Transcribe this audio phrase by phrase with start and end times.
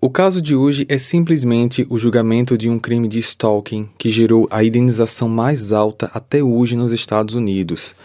[0.00, 4.46] O caso de hoje é simplesmente o julgamento de um crime de stalking que gerou
[4.48, 7.96] a indenização mais alta até hoje nos Estados Unidos,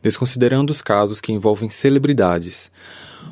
[0.00, 2.70] desconsiderando os casos que envolvem celebridades.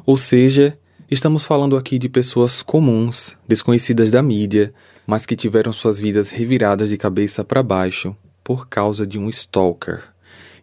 [0.04, 0.76] Ou seja,
[1.08, 4.74] estamos falando aqui de pessoas comuns, desconhecidas da mídia,
[5.06, 10.02] mas que tiveram suas vidas reviradas de cabeça para baixo por causa de um stalker.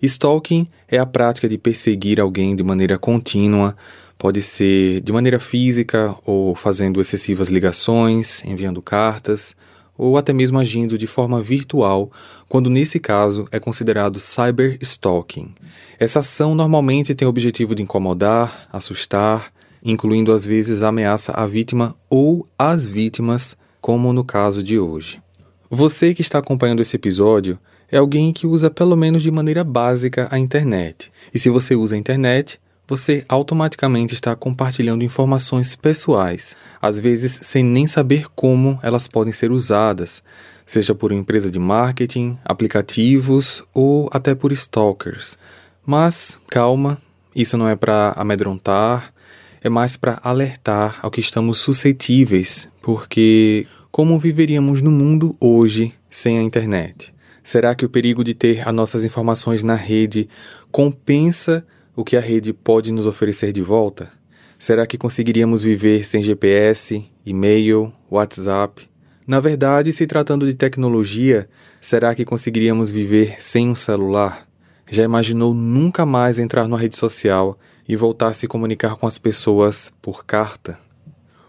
[0.01, 3.77] Stalking é a prática de perseguir alguém de maneira contínua
[4.17, 9.55] Pode ser de maneira física ou fazendo excessivas ligações, enviando cartas,
[9.97, 12.11] ou até mesmo agindo de forma virtual,
[12.49, 15.53] quando nesse caso é considerado cyberstalking.
[15.99, 19.51] Essa ação normalmente tem o objetivo de incomodar, assustar,
[19.83, 25.21] incluindo às vezes ameaça à vítima ou às vítimas, como no caso de hoje.
[25.69, 27.59] Você que está acompanhando esse episódio
[27.91, 31.11] é alguém que usa pelo menos de maneira básica a internet.
[31.33, 37.63] E se você usa a internet, você automaticamente está compartilhando informações pessoais, às vezes sem
[37.63, 40.21] nem saber como elas podem ser usadas,
[40.65, 45.37] seja por empresa de marketing, aplicativos ou até por stalkers.
[45.85, 46.97] Mas calma,
[47.35, 49.13] isso não é para amedrontar,
[49.61, 56.37] é mais para alertar ao que estamos suscetíveis, porque como viveríamos no mundo hoje sem
[56.37, 57.13] a internet?
[57.43, 60.27] Será que o perigo de ter as nossas informações na rede
[60.71, 64.11] compensa o que a rede pode nos oferecer de volta?
[64.59, 68.89] Será que conseguiríamos viver sem GPS, e-mail, WhatsApp?
[69.25, 71.47] Na verdade, se tratando de tecnologia,
[71.79, 74.47] será que conseguiríamos viver sem um celular?
[74.89, 77.57] Já imaginou nunca mais entrar numa rede social
[77.87, 80.77] e voltar a se comunicar com as pessoas por carta?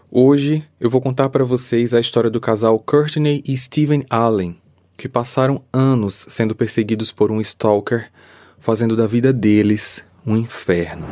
[0.09, 4.57] Hoje eu vou contar para vocês a história do casal Courtney e Steven Allen,
[4.97, 8.09] que passaram anos sendo perseguidos por um stalker,
[8.59, 11.07] fazendo da vida deles um inferno.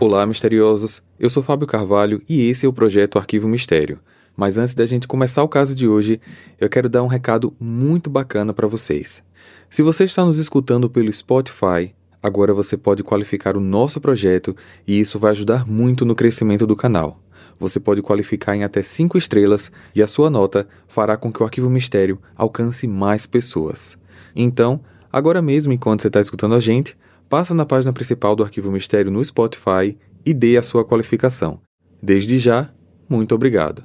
[0.00, 1.02] Olá, misteriosos!
[1.20, 4.00] Eu sou Fábio Carvalho e esse é o projeto Arquivo Mistério.
[4.34, 6.18] Mas antes da gente começar o caso de hoje,
[6.58, 9.22] eu quero dar um recado muito bacana para vocês.
[9.68, 14.98] Se você está nos escutando pelo Spotify, agora você pode qualificar o nosso projeto e
[14.98, 17.20] isso vai ajudar muito no crescimento do canal.
[17.58, 21.44] Você pode qualificar em até 5 estrelas e a sua nota fará com que o
[21.44, 23.98] Arquivo Mistério alcance mais pessoas.
[24.34, 24.80] Então,
[25.12, 26.96] agora mesmo enquanto você está escutando a gente,
[27.28, 31.60] passa na página principal do Arquivo Mistério no Spotify e dê a sua qualificação.
[32.02, 32.70] Desde já,
[33.08, 33.84] muito obrigado.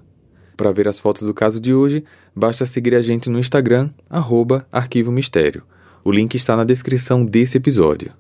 [0.56, 2.04] Para ver as fotos do caso de hoje,
[2.36, 5.64] basta seguir a gente no Instagram, arroba Arquivo Mistério.
[6.04, 8.12] O link está na descrição desse episódio.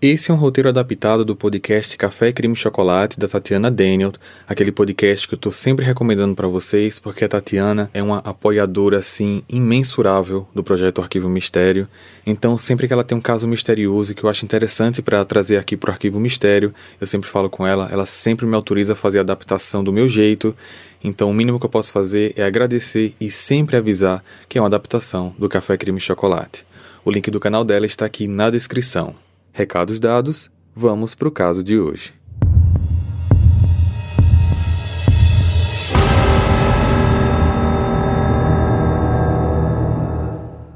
[0.00, 4.12] Esse é um roteiro adaptado do podcast Café Crime Chocolate da Tatiana Daniel,
[4.46, 8.98] aquele podcast que eu estou sempre recomendando para vocês, porque a Tatiana é uma apoiadora
[8.98, 11.88] assim imensurável do projeto Arquivo Mistério.
[12.24, 15.76] Então, sempre que ela tem um caso misterioso que eu acho interessante para trazer aqui
[15.76, 19.18] para o Arquivo Mistério, eu sempre falo com ela, ela sempre me autoriza a fazer
[19.18, 20.54] a adaptação do meu jeito.
[21.02, 24.68] Então, o mínimo que eu posso fazer é agradecer e sempre avisar que é uma
[24.68, 26.64] adaptação do Café Crime Chocolate.
[27.04, 29.16] O link do canal dela está aqui na descrição.
[29.52, 32.18] Recados dados, vamos para o caso de hoje.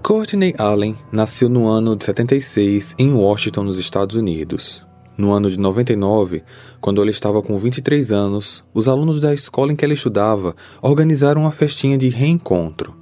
[0.02, 4.84] Courtney Allen nasceu no ano de 76 em Washington, nos Estados Unidos.
[5.16, 6.42] No ano de 99,
[6.80, 11.42] quando ela estava com 23 anos, os alunos da escola em que ela estudava organizaram
[11.42, 12.96] uma festinha de reencontro.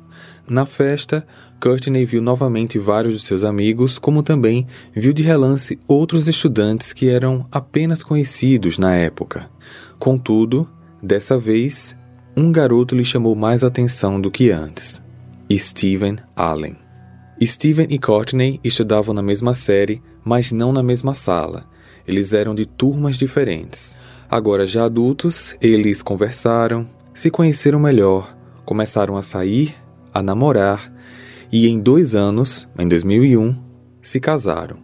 [0.48, 1.26] Na festa,
[1.60, 7.10] Courtney viu novamente vários de seus amigos, como também viu de relance outros estudantes que
[7.10, 9.50] eram apenas conhecidos na época.
[9.98, 10.66] Contudo,
[11.02, 11.94] dessa vez,
[12.34, 15.02] um garoto lhe chamou mais atenção do que antes:
[15.52, 16.76] Steven Allen.
[17.42, 21.64] Steven e Courtney estudavam na mesma série, mas não na mesma sala.
[22.08, 23.98] Eles eram de turmas diferentes.
[24.30, 28.34] Agora, já adultos, eles conversaram, se conheceram melhor,
[28.64, 29.74] começaram a sair
[30.12, 30.99] a namorar
[31.52, 33.54] e em dois anos, em 2001,
[34.00, 34.78] se casaram.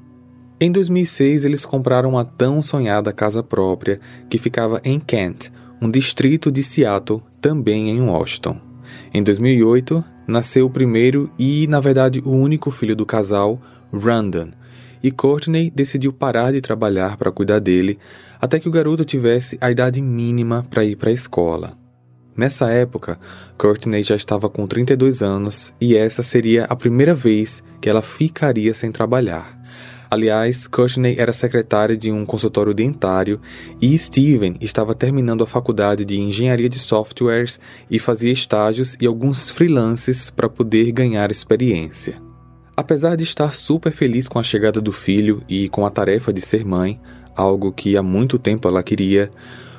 [0.60, 6.50] Em 2006, eles compraram a tão sonhada casa própria que ficava em Kent, um distrito
[6.50, 8.58] de Seattle, também em Washington.
[9.12, 13.60] Em 2008, nasceu o primeiro e, na verdade, o único filho do casal,
[13.92, 14.50] Randon,
[15.02, 17.98] e Courtney decidiu parar de trabalhar para cuidar dele
[18.40, 21.85] até que o garoto tivesse a idade mínima para ir para a escola.
[22.36, 23.18] Nessa época,
[23.56, 28.74] Courtney já estava com 32 anos e essa seria a primeira vez que ela ficaria
[28.74, 29.56] sem trabalhar.
[30.10, 33.40] Aliás, Courtney era secretária de um consultório dentário
[33.80, 37.58] e Steven estava terminando a faculdade de engenharia de softwares
[37.90, 42.22] e fazia estágios e alguns freelances para poder ganhar experiência.
[42.76, 46.42] Apesar de estar super feliz com a chegada do filho e com a tarefa de
[46.42, 47.00] ser mãe,
[47.34, 49.30] algo que há muito tempo ela queria,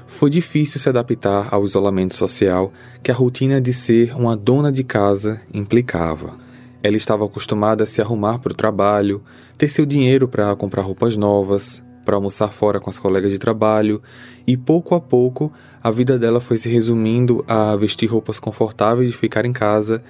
[0.07, 2.71] foi difícil se adaptar ao isolamento social
[3.03, 6.35] que a rotina de ser uma dona de casa implicava.
[6.81, 9.21] Ela estava acostumada a se arrumar para o trabalho,
[9.57, 14.01] ter seu dinheiro para comprar roupas novas, para almoçar fora com as colegas de trabalho,
[14.47, 15.51] e pouco a pouco
[15.83, 20.01] a vida dela foi se resumindo a vestir roupas confortáveis de ficar em casa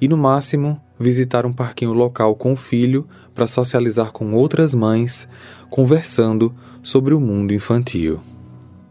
[0.00, 5.28] e, no máximo, visitar um parquinho local com o filho para socializar com outras mães,
[5.70, 6.52] conversando
[6.82, 8.33] sobre o mundo infantil.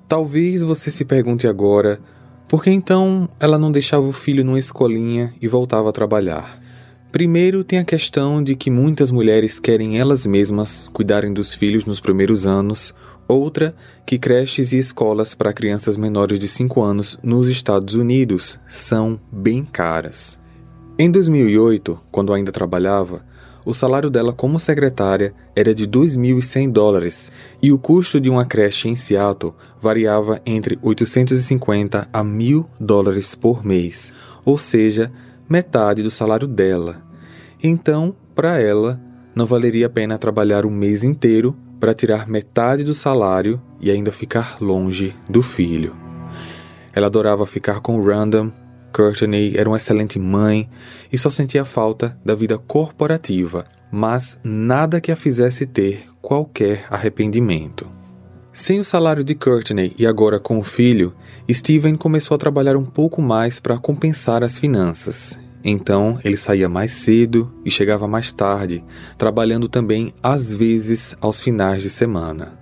[0.07, 1.99] Talvez você se pergunte agora
[2.47, 6.61] por que então ela não deixava o filho numa escolinha e voltava a trabalhar.
[7.11, 11.99] Primeiro, tem a questão de que muitas mulheres querem elas mesmas cuidarem dos filhos nos
[11.99, 12.93] primeiros anos,
[13.27, 19.19] outra, que creches e escolas para crianças menores de 5 anos nos Estados Unidos são
[19.31, 20.39] bem caras.
[20.97, 23.25] Em 2008, quando ainda trabalhava,
[23.65, 27.31] o salário dela como secretária era de 2.100 dólares
[27.61, 33.65] e o custo de uma creche em Seattle variava entre 850 a 1.000 dólares por
[33.65, 34.11] mês,
[34.43, 35.11] ou seja,
[35.47, 37.01] metade do salário dela.
[37.61, 38.99] Então, para ela,
[39.35, 44.11] não valeria a pena trabalhar um mês inteiro para tirar metade do salário e ainda
[44.11, 45.95] ficar longe do filho.
[46.93, 48.51] Ela adorava ficar com Random,
[48.93, 50.69] Courtney era uma excelente mãe
[51.11, 57.89] e só sentia falta da vida corporativa, mas nada que a fizesse ter qualquer arrependimento.
[58.53, 61.15] Sem o salário de Courtney e agora com o filho,
[61.51, 65.39] Steven começou a trabalhar um pouco mais para compensar as finanças.
[65.63, 68.83] Então ele saía mais cedo e chegava mais tarde,
[69.17, 72.59] trabalhando também às vezes aos finais de semana.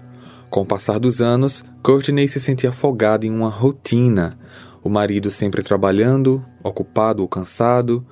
[0.49, 4.37] Com o passar dos anos, Courtney se sentia afogada em uma rotina,
[4.83, 8.05] o marido sempre trabalhando, ocupado ou cansado,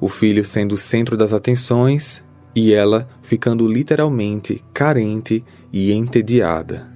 [0.00, 2.22] o filho sendo o centro das atenções
[2.54, 6.90] e ela ficando literalmente carente e entediada.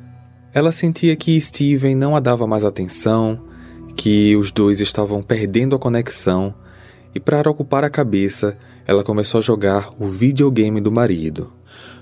[0.52, 3.44] Ela sentia que Steven não a dava mais atenção,
[3.94, 6.54] que os dois estavam perdendo a conexão,
[7.14, 8.56] e para ocupar a cabeça,
[8.86, 11.52] ela começou a jogar o videogame do marido.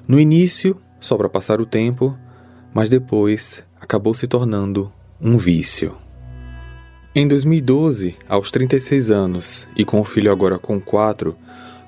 [0.06, 2.16] No início, só para passar o tempo,
[2.72, 5.94] mas depois acabou se tornando um vício.
[7.14, 11.34] Em 2012, aos 36 anos e com o filho agora com 4,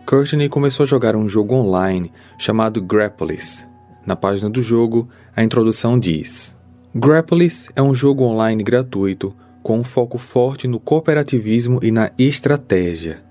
[0.06, 3.66] Courtney começou a jogar um jogo online chamado Grappolis.
[4.06, 6.56] Na página do jogo, a introdução diz:
[6.94, 13.22] Grappolis é um jogo online gratuito com um foco forte no cooperativismo e na estratégia.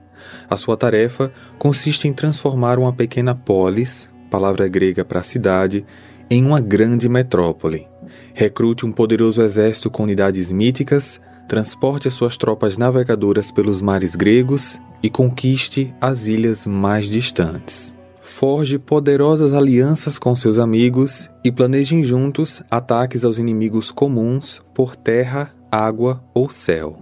[0.47, 5.83] A sua tarefa consiste em transformar uma pequena polis, palavra grega para cidade,
[6.29, 7.87] em uma grande metrópole.
[8.35, 11.19] Recrute um poderoso exército com unidades míticas,
[11.49, 17.95] transporte as suas tropas navegadoras pelos mares gregos e conquiste as ilhas mais distantes.
[18.21, 25.51] Forge poderosas alianças com seus amigos e planejem juntos ataques aos inimigos comuns por terra,
[25.71, 27.01] água ou céu.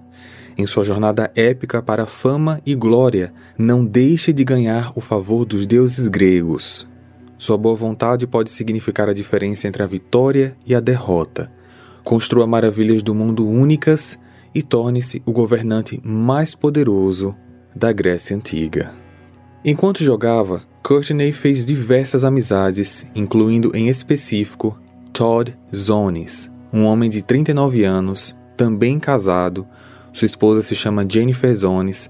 [0.57, 5.67] Em sua jornada épica para fama e glória, não deixe de ganhar o favor dos
[5.67, 6.87] deuses gregos.
[7.37, 11.51] Sua boa vontade pode significar a diferença entre a vitória e a derrota.
[12.01, 14.17] Construa maravilhas do mundo únicas
[14.57, 17.35] e torne-se o governante mais poderoso
[17.75, 18.91] da Grécia Antiga.
[19.63, 24.75] Enquanto jogava, Courtney fez diversas amizades, incluindo em específico
[25.13, 29.67] Todd Zones, um homem de 39 anos, também casado.
[30.11, 32.09] Sua esposa se chama Jennifer Zones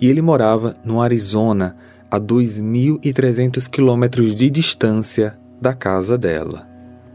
[0.00, 1.76] e ele morava no Arizona,
[2.08, 6.68] a 2.300 quilômetros de distância da casa dela.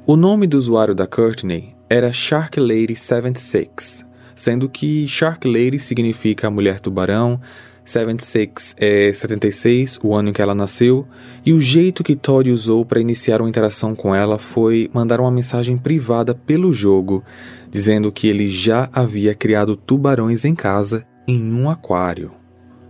[0.06, 4.06] O nome do usuário da Courtney era Shark Lady 76,
[4.36, 7.40] sendo que Shark Lady significa mulher tubarão,
[7.86, 11.08] 76 é 76, o ano em que ela nasceu,
[11.46, 15.30] e o jeito que Todd usou para iniciar uma interação com ela foi mandar uma
[15.30, 17.24] mensagem privada pelo jogo,
[17.70, 22.32] dizendo que ele já havia criado tubarões em casa em um aquário.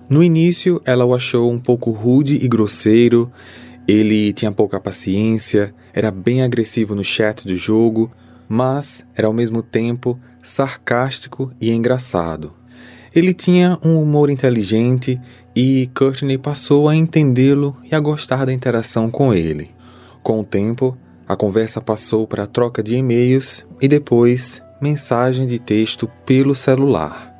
[0.09, 3.29] No início, ela o achou um pouco rude e grosseiro,
[3.87, 8.11] ele tinha pouca paciência, era bem agressivo no chat do jogo,
[8.47, 12.53] mas era ao mesmo tempo sarcástico e engraçado.
[13.13, 15.19] Ele tinha um humor inteligente
[15.55, 19.71] e Courtney passou a entendê-lo e a gostar da interação com ele.
[20.21, 20.97] Com o tempo,
[21.27, 27.33] a conversa passou para a troca de e-mails e depois mensagem de texto pelo celular.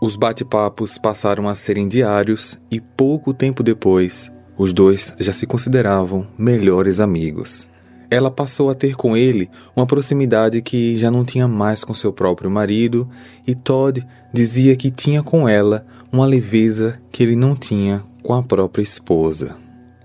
[0.00, 6.26] Os bate-papos passaram a serem diários e pouco tempo depois, os dois já se consideravam
[6.38, 7.68] melhores amigos
[8.10, 12.12] ela passou a ter com ele uma proximidade que já não tinha mais com seu
[12.12, 13.08] próprio marido,
[13.46, 18.42] e Todd dizia que tinha com ela uma leveza que ele não tinha com a
[18.42, 19.56] própria esposa.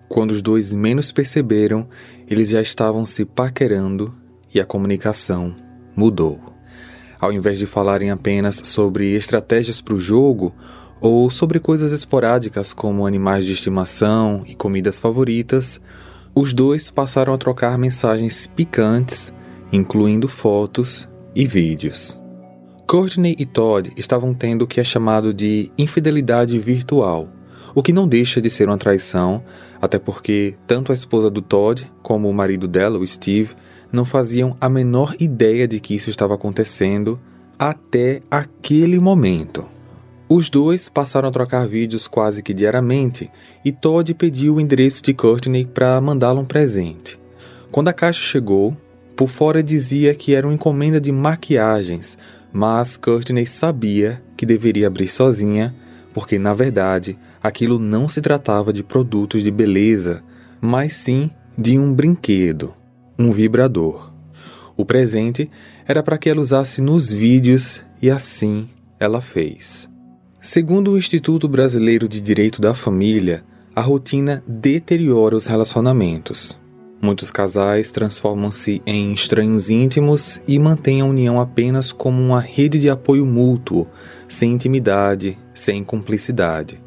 [0.09, 1.87] Quando os dois menos perceberam,
[2.27, 4.13] eles já estavam se paquerando
[4.53, 5.55] e a comunicação
[5.95, 6.39] mudou.
[7.19, 10.53] Ao invés de falarem apenas sobre estratégias para o jogo
[10.99, 15.81] ou sobre coisas esporádicas como animais de estimação e comidas favoritas,
[16.35, 19.33] os dois passaram a trocar mensagens picantes,
[19.71, 22.19] incluindo fotos e vídeos.
[22.87, 27.27] Courtney e Todd estavam tendo o que é chamado de infidelidade virtual,
[27.73, 29.43] o que não deixa de ser uma traição,
[29.81, 33.55] até porque tanto a esposa do Todd como o marido dela, o Steve,
[33.91, 37.19] não faziam a menor ideia de que isso estava acontecendo
[37.57, 39.65] até aquele momento.
[40.29, 43.29] Os dois passaram a trocar vídeos quase que diariamente
[43.63, 47.19] e Todd pediu o endereço de Courtney para mandá-la um presente.
[47.71, 48.75] Quando a caixa chegou,
[49.15, 52.17] por fora dizia que era uma encomenda de maquiagens,
[52.51, 55.75] mas Courtney sabia que deveria abrir sozinha,
[56.13, 60.23] porque na verdade aquilo não se tratava de produtos de beleza,
[60.61, 62.73] mas sim de um brinquedo,
[63.19, 64.11] um vibrador.
[64.75, 65.51] O presente
[65.85, 68.67] era para que ela usasse nos vídeos e assim
[68.99, 69.92] ela fez.
[70.45, 76.59] Segundo o Instituto Brasileiro de Direito da Família, a rotina deteriora os relacionamentos.
[77.01, 82.89] Muitos casais transformam-se em estranhos íntimos e mantêm a união apenas como uma rede de
[82.89, 83.87] apoio mútuo,
[84.27, 86.77] sem intimidade, sem cumplicidade.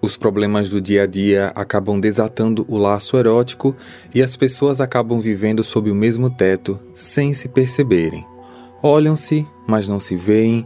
[0.00, 3.74] Os problemas do dia a dia acabam desatando o laço erótico
[4.14, 8.24] e as pessoas acabam vivendo sob o mesmo teto sem se perceberem.
[8.80, 10.64] Olham-se, mas não se veem,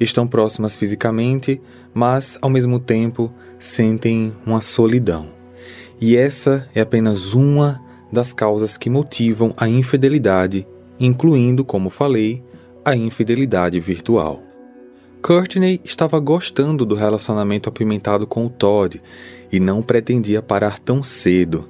[0.00, 1.60] estão próximas fisicamente,
[1.94, 5.28] mas ao mesmo tempo sentem uma solidão.
[6.00, 7.80] E essa é apenas uma
[8.12, 10.66] das causas que motivam a infidelidade,
[11.00, 12.42] incluindo, como falei,
[12.84, 14.42] a infidelidade virtual.
[15.22, 19.02] Courtney estava gostando do relacionamento apimentado com o Todd
[19.50, 21.68] e não pretendia parar tão cedo.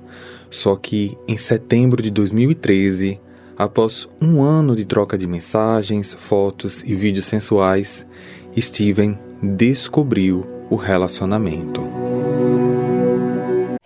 [0.51, 3.19] Só que, em setembro de 2013,
[3.59, 8.07] Após um ano de troca de mensagens, fotos e vídeos sensuais,
[8.59, 11.81] Steven descobriu o relacionamento.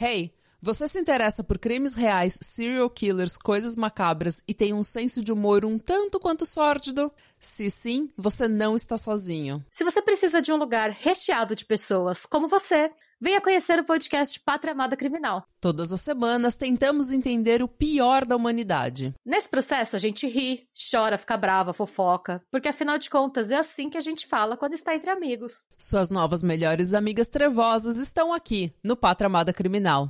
[0.01, 5.21] Hey, você se interessa por crimes reais, serial killers, coisas macabras e tem um senso
[5.21, 7.13] de humor um tanto quanto sórdido?
[7.39, 9.65] Se sim, você não está sozinho.
[9.71, 12.91] Se você precisa de um lugar recheado de pessoas como você,
[13.23, 15.45] Venha conhecer o podcast Pátria Amada Criminal.
[15.61, 19.15] Todas as semanas tentamos entender o pior da humanidade.
[19.27, 23.91] Nesse processo a gente ri, chora, fica brava, fofoca, porque afinal de contas é assim
[23.91, 25.67] que a gente fala quando está entre amigos.
[25.77, 30.09] Suas novas melhores amigas trevosas estão aqui no Pátria Amada Criminal.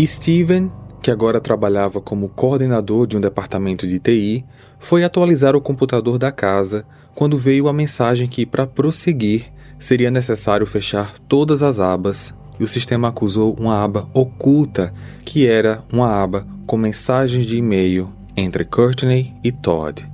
[0.00, 4.42] Steven, que agora trabalhava como coordenador de um departamento de TI,
[4.78, 10.66] foi atualizar o computador da casa quando veio a mensagem que, para prosseguir, seria necessário
[10.66, 14.92] fechar todas as abas e o sistema acusou uma aba oculta,
[15.24, 20.06] que era uma aba com mensagens de e-mail entre Courtney e Todd.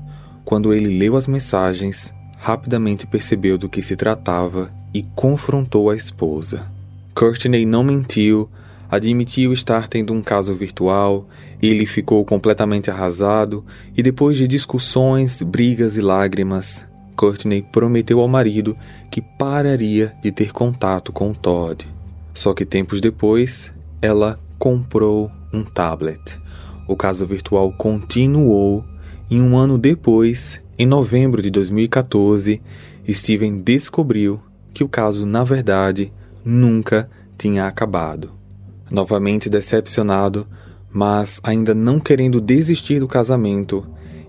[0.45, 6.67] Quando ele leu as mensagens, rapidamente percebeu do que se tratava e confrontou a esposa.
[7.15, 8.49] Courtney não mentiu,
[8.91, 11.27] admitiu estar tendo um caso virtual,
[11.63, 13.65] ele ficou completamente arrasado
[13.97, 18.77] e depois de discussões, brigas e lágrimas, Courtney prometeu ao marido
[19.11, 21.87] que pararia de ter contato com Todd.
[22.33, 26.39] Só que tempos depois, ela comprou um tablet.
[26.87, 28.85] O caso virtual continuou
[29.31, 32.61] e um ano depois, em novembro de 2014,
[33.09, 34.41] Steven descobriu
[34.73, 36.13] que o caso, na verdade,
[36.45, 38.33] nunca tinha acabado.
[38.91, 40.47] Novamente decepcionado,
[40.93, 43.87] mas ainda não querendo desistir do casamento,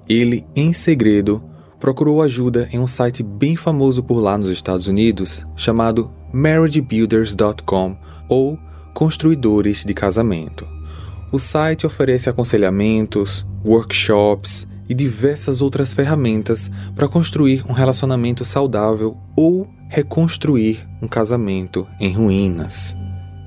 [0.07, 1.43] ele, em segredo,
[1.85, 7.95] procurou ajuda em um site bem famoso por lá nos Estados Unidos chamado marriagebuilders.com
[8.27, 8.57] ou
[8.91, 10.67] Construidores de Casamento.
[11.31, 19.69] O site oferece aconselhamentos, workshops e diversas outras ferramentas para construir um relacionamento saudável ou
[19.87, 22.97] reconstruir um casamento em ruínas.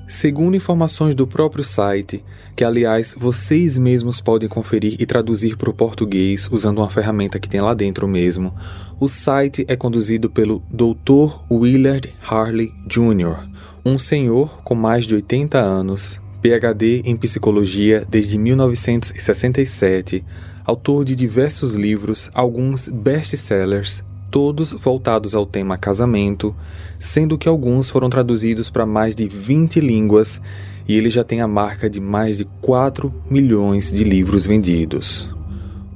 [0.08, 2.24] Segundo informações do próprio site,
[2.56, 7.46] que aliás vocês mesmos podem conferir e traduzir para o português usando uma ferramenta que
[7.46, 8.54] tem lá dentro mesmo,
[8.98, 11.36] o site é conduzido pelo Dr.
[11.50, 13.46] Willard Harley Jr.,
[13.84, 20.24] um senhor com mais de 80 anos, PhD em psicologia desde 1967,
[20.64, 26.54] autor de diversos livros, alguns best-sellers todos voltados ao tema casamento,
[26.98, 30.40] sendo que alguns foram traduzidos para mais de 20 línguas
[30.86, 35.30] e ele já tem a marca de mais de 4 milhões de livros vendidos.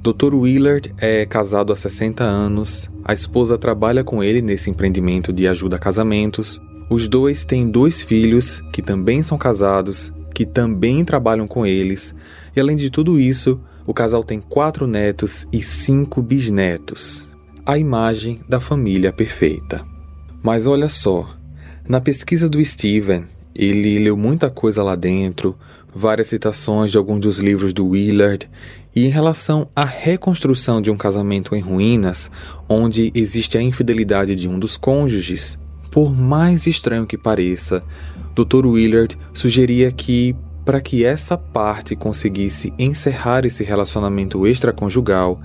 [0.01, 0.35] Dr.
[0.35, 5.77] Willard é casado há 60 anos, a esposa trabalha com ele nesse empreendimento de ajuda
[5.77, 6.61] a casamentos.
[6.89, 12.13] Os dois têm dois filhos que também são casados, que também trabalham com eles,
[12.55, 17.32] e além de tudo isso, o casal tem quatro netos e cinco bisnetos.
[17.65, 19.85] A imagem da família perfeita.
[20.41, 21.33] Mas olha só,
[21.87, 23.23] na pesquisa do Steven,
[23.55, 25.55] ele leu muita coisa lá dentro,
[25.95, 28.49] várias citações de alguns dos livros do Willard,
[28.93, 32.29] e em relação à reconstrução de um casamento em ruínas,
[32.67, 35.57] onde existe a infidelidade de um dos cônjuges,
[35.89, 37.81] por mais estranho que pareça,
[38.35, 38.65] Dr.
[38.65, 45.39] Willard sugeria que, para que essa parte conseguisse encerrar esse relacionamento extraconjugal,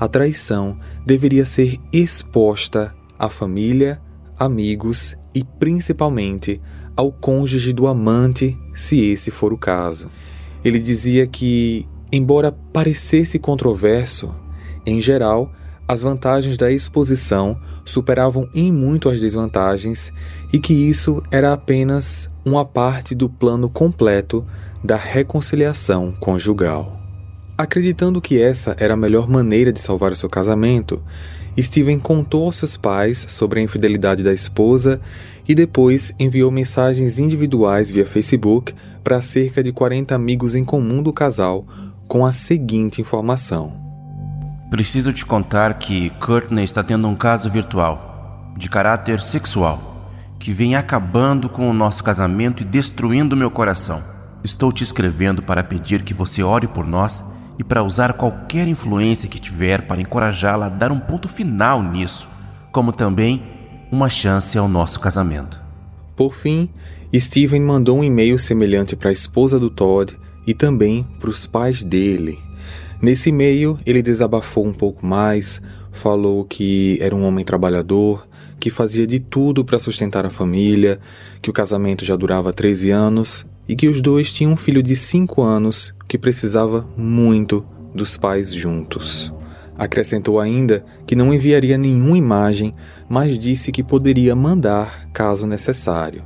[0.00, 4.00] a traição deveria ser exposta à família,
[4.38, 6.58] amigos e principalmente
[6.96, 10.08] ao cônjuge do amante, se esse for o caso.
[10.64, 14.34] Ele dizia que, embora parecesse controverso,
[14.86, 15.52] em geral,
[15.86, 20.12] as vantagens da exposição superavam em muito as desvantagens
[20.50, 24.46] e que isso era apenas uma parte do plano completo
[24.82, 26.99] da reconciliação conjugal.
[27.60, 31.02] Acreditando que essa era a melhor maneira de salvar o seu casamento,
[31.60, 34.98] Steven contou aos seus pais sobre a infidelidade da esposa
[35.46, 38.74] e depois enviou mensagens individuais via Facebook
[39.04, 41.66] para cerca de 40 amigos em comum do casal
[42.08, 43.74] com a seguinte informação:
[44.70, 50.76] Preciso te contar que Courtney está tendo um caso virtual, de caráter sexual, que vem
[50.76, 54.02] acabando com o nosso casamento e destruindo meu coração.
[54.42, 57.22] Estou te escrevendo para pedir que você ore por nós
[57.60, 62.26] e para usar qualquer influência que tiver para encorajá-la a dar um ponto final nisso,
[62.72, 63.42] como também
[63.92, 65.60] uma chance ao nosso casamento.
[66.16, 66.70] Por fim,
[67.14, 71.84] Steven mandou um e-mail semelhante para a esposa do Todd e também para os pais
[71.84, 72.38] dele.
[72.98, 75.60] Nesse e-mail, ele desabafou um pouco mais,
[75.92, 78.26] falou que era um homem trabalhador,
[78.58, 80.98] que fazia de tudo para sustentar a família,
[81.42, 84.96] que o casamento já durava 13 anos e que os dois tinham um filho de
[84.96, 89.32] 5 anos que precisava muito dos pais juntos.
[89.78, 92.74] Acrescentou ainda que não enviaria nenhuma imagem,
[93.08, 96.24] mas disse que poderia mandar caso necessário.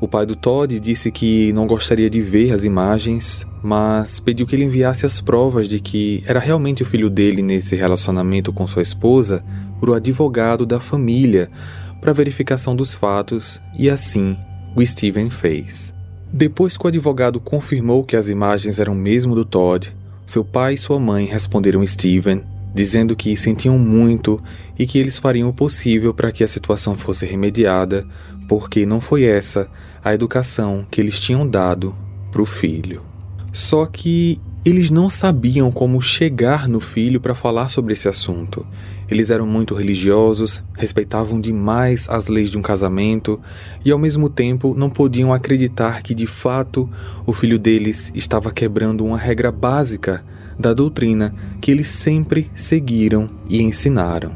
[0.00, 4.54] O pai do Todd disse que não gostaria de ver as imagens, mas pediu que
[4.54, 8.82] ele enviasse as provas de que era realmente o filho dele nesse relacionamento com sua
[8.82, 9.44] esposa
[9.80, 11.50] para o advogado da família
[12.00, 14.36] para verificação dos fatos, e assim
[14.76, 15.97] o Steven fez.
[16.32, 19.94] Depois que o advogado confirmou que as imagens eram mesmo do Todd,
[20.26, 22.42] seu pai e sua mãe responderam Steven,
[22.74, 24.40] dizendo que sentiam muito
[24.78, 28.06] e que eles fariam o possível para que a situação fosse remediada,
[28.46, 29.68] porque não foi essa
[30.04, 31.94] a educação que eles tinham dado
[32.30, 33.02] para o filho.
[33.52, 38.66] Só que eles não sabiam como chegar no filho para falar sobre esse assunto.
[39.10, 43.40] Eles eram muito religiosos, respeitavam demais as leis de um casamento
[43.84, 46.88] e, ao mesmo tempo, não podiam acreditar que, de fato,
[47.24, 50.22] o filho deles estava quebrando uma regra básica
[50.58, 54.34] da doutrina que eles sempre seguiram e ensinaram.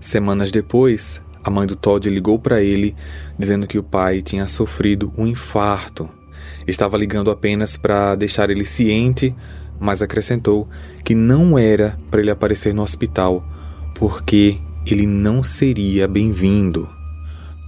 [0.00, 2.96] Semanas depois, a mãe do Todd ligou para ele
[3.38, 6.08] dizendo que o pai tinha sofrido um infarto.
[6.66, 9.34] Estava ligando apenas para deixar ele ciente,
[9.78, 10.68] mas acrescentou
[11.04, 13.44] que não era para ele aparecer no hospital
[13.98, 16.88] porque ele não seria bem-vindo.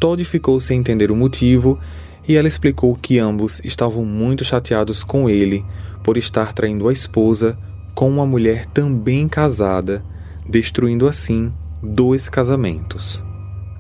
[0.00, 1.78] Todd ficou sem entender o motivo
[2.26, 5.64] e ela explicou que ambos estavam muito chateados com ele
[6.04, 7.58] por estar traindo a esposa
[7.94, 10.04] com uma mulher também casada,
[10.48, 13.24] destruindo assim dois casamentos.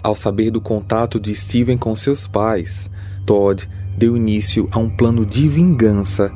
[0.02, 2.90] Ao saber do contato de Steven com seus pais,
[3.24, 6.32] Todd deu início a um plano de vingança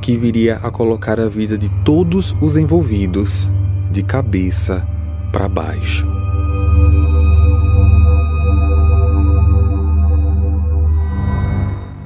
[0.00, 3.48] que viria a colocar a vida de todos os envolvidos
[3.92, 4.97] de cabeça
[5.32, 6.06] para baixo.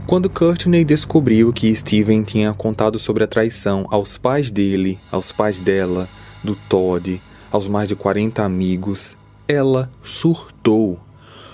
[0.06, 5.58] Quando Courtney descobriu que Steven tinha contado sobre a traição aos pais dele, aos pais
[5.58, 6.06] dela,
[6.44, 7.18] do Todd,
[7.50, 9.16] aos mais de 40 amigos,
[9.48, 11.00] ela surtou.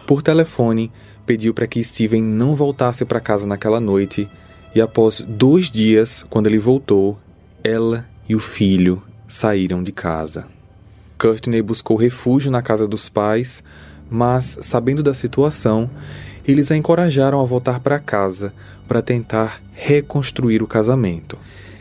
[0.08, 0.90] Por telefone,
[1.24, 4.28] pediu para que Steven não voltasse para casa naquela noite
[4.74, 7.16] e, após dois dias, quando ele voltou,
[7.62, 10.57] ela e o filho saíram de casa.
[11.18, 13.62] Courtney buscou refúgio na casa dos pais,
[14.08, 15.90] mas, sabendo da situação,
[16.46, 18.54] eles a encorajaram a voltar para casa
[18.86, 21.36] para tentar reconstruir o casamento.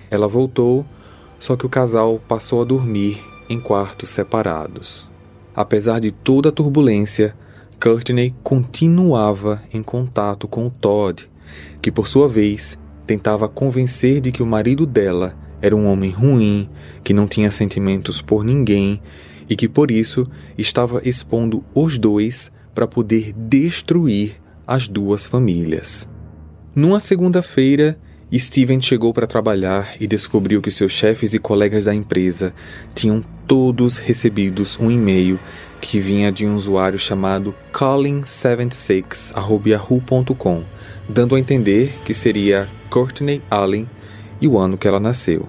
[0.09, 0.85] Ela voltou,
[1.39, 5.09] só que o casal passou a dormir em quartos separados.
[5.55, 7.35] Apesar de toda a turbulência,
[7.81, 11.29] Courtney continuava em contato com o Todd,
[11.81, 16.69] que por sua vez tentava convencer de que o marido dela era um homem ruim,
[17.03, 19.01] que não tinha sentimentos por ninguém
[19.49, 26.07] e que por isso estava expondo os dois para poder destruir as duas famílias.
[26.75, 27.97] Numa segunda-feira,
[28.33, 32.53] Steven chegou para trabalhar e descobriu que seus chefes e colegas da empresa
[32.93, 35.39] tinham todos recebidos um e-mail
[35.79, 40.63] que vinha de um usuário chamado colin76@yahoo.com,
[41.07, 43.87] dando a entender que seria Courtney Allen
[44.41, 45.47] e o ano que ela nasceu.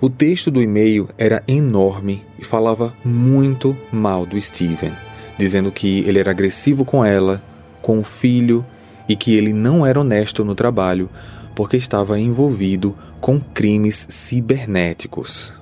[0.00, 4.92] O texto do e-mail era enorme e falava muito mal do Steven,
[5.38, 7.42] dizendo que ele era agressivo com ela,
[7.80, 8.64] com o filho
[9.08, 11.08] e que ele não era honesto no trabalho
[11.54, 15.54] porque estava envolvido com crimes cibernéticos.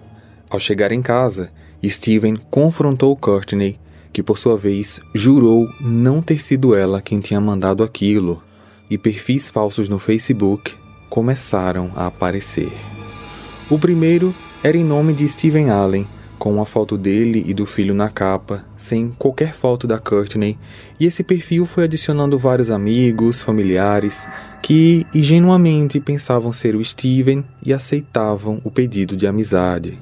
[0.50, 1.50] Ao chegar em casa,
[1.84, 3.78] Steven confrontou Courtney,
[4.12, 8.42] que por sua vez jurou não ter sido ela quem tinha mandado aquilo,
[8.90, 10.74] e perfis falsos no Facebook
[11.14, 12.72] começaram a aparecer.
[13.70, 16.08] O primeiro era em nome de Steven Allen,
[16.40, 20.58] com a foto dele e do filho na capa, sem qualquer foto da Courtney,
[20.98, 24.26] e esse perfil foi adicionando vários amigos, familiares,
[24.60, 29.96] que ingenuamente pensavam ser o Steven e aceitavam o pedido de amizade.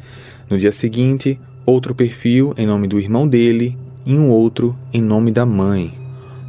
[0.48, 5.30] No dia seguinte, outro perfil em nome do irmão dele e um outro em nome
[5.30, 5.92] da mãe.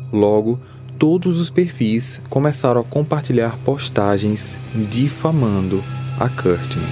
[0.09, 0.57] Logo,
[1.03, 4.57] todos os perfis começaram a compartilhar postagens
[4.89, 5.83] difamando
[6.17, 6.85] a Courtney.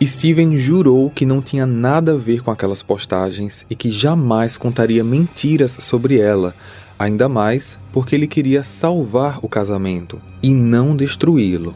[0.00, 5.02] Steven jurou que não tinha nada a ver com aquelas postagens e que jamais contaria
[5.02, 6.54] mentiras sobre ela,
[6.96, 11.74] ainda mais porque ele queria salvar o casamento e não destruí-lo.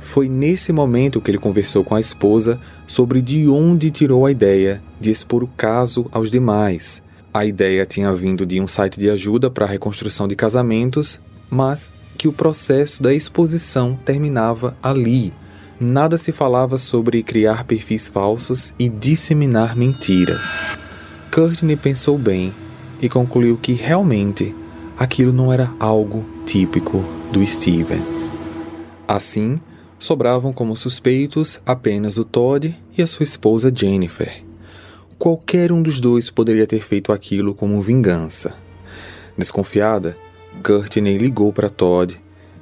[0.00, 2.58] Foi nesse momento que ele conversou com a esposa
[2.88, 7.00] sobre de onde tirou a ideia de expor o caso aos demais.
[7.32, 11.92] A ideia tinha vindo de um site de ajuda para a reconstrução de casamentos, mas
[12.18, 15.32] que o processo da exposição terminava ali
[15.80, 20.60] nada se falava sobre criar perfis falsos e disseminar mentiras.
[21.32, 22.52] Courtney pensou bem
[23.00, 24.54] e concluiu que realmente
[24.98, 28.02] aquilo não era algo típico do Steven.
[29.08, 29.58] Assim,
[29.98, 34.49] sobravam como suspeitos apenas o Todd e a sua esposa Jennifer.
[35.20, 38.56] Qualquer um dos dois poderia ter feito aquilo como vingança.
[39.36, 40.16] Desconfiada,
[40.64, 42.18] Courtney ligou para Todd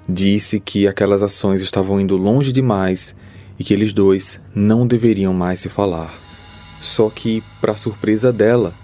[0.09, 3.14] disse que aquelas ações estavam indo longe demais
[3.57, 6.12] e que eles dois não deveriam mais se falar.
[6.81, 8.75] Só que, para surpresa dela,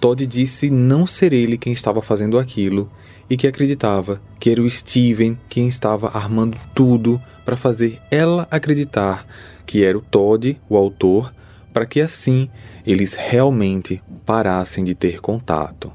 [0.00, 2.88] Todd disse não ser ele quem estava fazendo aquilo
[3.28, 9.26] e que acreditava que era o Steven quem estava armando tudo para fazer ela acreditar
[9.66, 11.34] que era o Todd, o autor,
[11.76, 12.48] para que assim
[12.86, 15.92] eles realmente parassem de ter contato.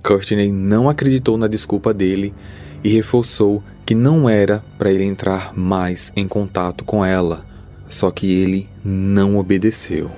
[0.00, 2.32] Courtney não acreditou na desculpa dele
[2.84, 7.44] e reforçou que não era para ele entrar mais em contato com ela,
[7.88, 10.12] só que ele não obedeceu.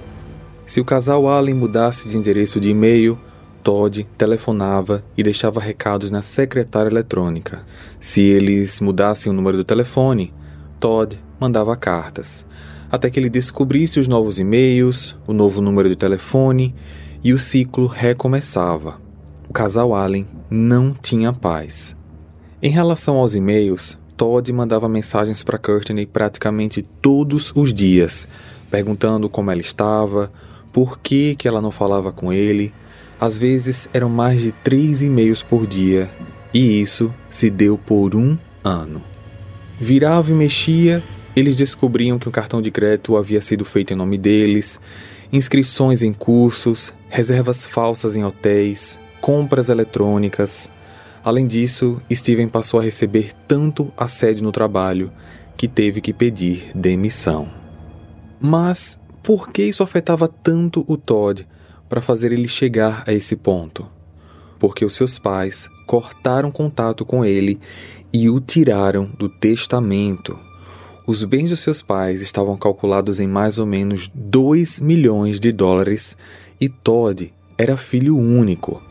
[0.67, 3.19] Se o casal Allen mudasse de endereço de e-mail,
[3.65, 7.65] Todd telefonava e deixava recados na secretária eletrônica.
[7.99, 10.35] Se eles mudassem o número do telefone,
[10.79, 12.45] Todd mandava cartas,
[12.91, 16.75] até que ele descobrisse os novos e-mails, o novo número de telefone
[17.23, 19.01] e o ciclo recomeçava.
[19.49, 21.97] O casal Allen não tinha paz.
[22.63, 28.27] Em relação aos e-mails, Todd mandava mensagens para Courtney praticamente todos os dias,
[28.71, 30.33] perguntando como ela estava,
[30.73, 32.73] por que, que ela não falava com ele.
[33.21, 36.11] Às vezes eram mais de três e-mails por dia,
[36.53, 39.03] e isso se deu por um ano.
[39.79, 41.03] Virava e mexia,
[41.35, 44.81] eles descobriam que um cartão de crédito havia sido feito em nome deles,
[45.33, 50.71] inscrições em cursos, reservas falsas em hotéis, compras eletrônicas,
[51.29, 55.13] Além disso, Steven passou a receber tanto assédio no trabalho
[55.59, 57.51] que teve que pedir demissão.
[58.41, 61.47] Mas por que isso afetava tanto o Todd
[61.87, 63.87] para fazer ele chegar a esse ponto?
[64.59, 67.61] Porque os seus pais cortaram contato com ele
[68.11, 70.39] e o tiraram do testamento.
[71.09, 76.15] Os bens dos seus pais estavam calculados em mais ou menos 2 milhões de dólares
[76.61, 78.83] e Todd era filho único.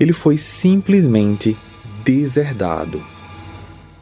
[0.00, 1.58] Ele foi simplesmente
[2.02, 3.04] deserdado.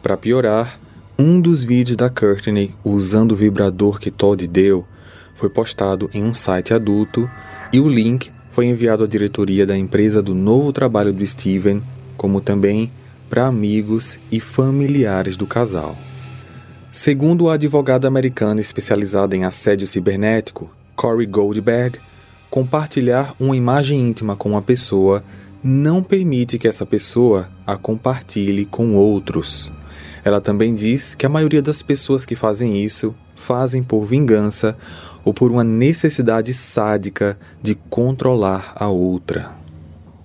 [0.00, 0.78] Para piorar,
[1.18, 4.86] um dos vídeos da Courtney usando o vibrador que Todd deu
[5.34, 7.28] foi postado em um site adulto
[7.72, 11.82] e o link foi enviado à diretoria da empresa do novo trabalho do Steven,
[12.16, 12.92] como também
[13.28, 15.96] para amigos e familiares do casal.
[17.00, 22.00] Segundo a advogada americana especializada em assédio cibernético, Corey Goldberg,
[22.50, 25.22] compartilhar uma imagem íntima com uma pessoa
[25.62, 29.70] não permite que essa pessoa a compartilhe com outros.
[30.24, 34.76] Ela também diz que a maioria das pessoas que fazem isso fazem por vingança
[35.24, 39.52] ou por uma necessidade sádica de controlar a outra.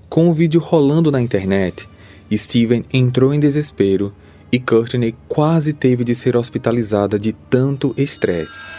[0.10, 1.88] Com o vídeo rolando na internet,
[2.36, 4.12] Steven entrou em desespero
[4.54, 8.72] e Courtney quase teve de ser hospitalizada de tanto estresse.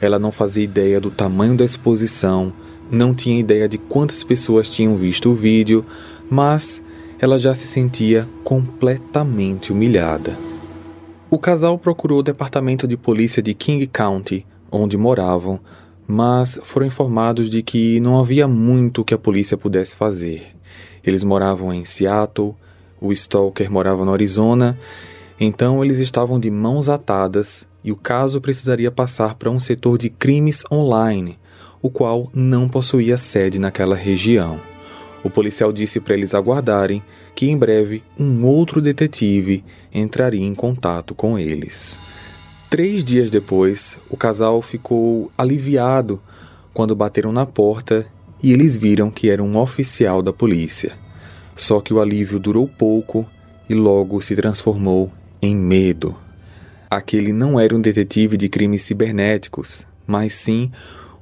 [0.00, 2.52] Ela não fazia ideia do tamanho da exposição,
[2.90, 5.86] não tinha ideia de quantas pessoas tinham visto o vídeo,
[6.28, 6.82] mas
[7.20, 10.36] ela já se sentia completamente humilhada.
[11.30, 15.60] O casal procurou o departamento de polícia de King County, onde moravam,
[16.08, 20.56] mas foram informados de que não havia muito que a polícia pudesse fazer.
[21.04, 22.56] Eles moravam em Seattle,
[23.00, 24.76] o Stalker morava no Arizona,
[25.40, 30.10] então eles estavam de mãos atadas e o caso precisaria passar para um setor de
[30.10, 31.38] crimes online,
[31.80, 34.60] o qual não possuía sede naquela região.
[35.24, 37.02] O policial disse para eles aguardarem
[37.34, 41.98] que em breve um outro detetive entraria em contato com eles.
[42.68, 46.20] Três dias depois, o casal ficou aliviado
[46.74, 48.06] quando bateram na porta
[48.42, 50.92] e eles viram que era um oficial da polícia.
[51.56, 53.26] Só que o alívio durou pouco
[53.68, 55.10] e logo se transformou
[55.42, 56.16] em medo.
[56.90, 60.70] Aquele não era um detetive de crimes cibernéticos, mas sim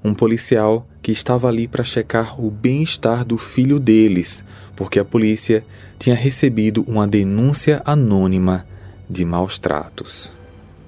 [0.03, 4.45] um policial que estava ali para checar o bem-estar do filho deles,
[4.77, 5.65] porque a polícia
[5.99, 8.67] tinha recebido uma denúncia anônima
[9.09, 10.33] de maus tratos.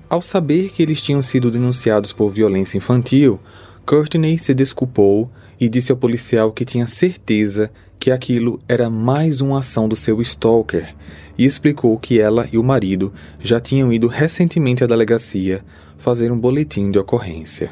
[0.08, 3.40] Ao saber que eles tinham sido denunciados por violência infantil,
[3.86, 9.58] Courtney se desculpou e disse ao policial que tinha certeza que aquilo era mais uma
[9.58, 10.94] ação do seu stalker
[11.36, 15.62] e explicou que ela e o marido já tinham ido recentemente à delegacia
[15.98, 17.70] fazer um boletim de ocorrência.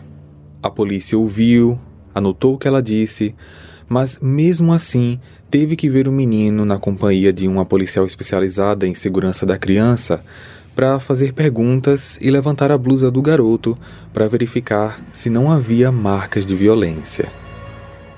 [0.62, 1.78] A polícia ouviu,
[2.14, 3.34] anotou o que ela disse,
[3.88, 5.18] mas mesmo assim
[5.50, 10.22] teve que ver o menino na companhia de uma policial especializada em segurança da criança
[10.76, 13.78] para fazer perguntas e levantar a blusa do garoto
[14.12, 17.47] para verificar se não havia marcas de violência.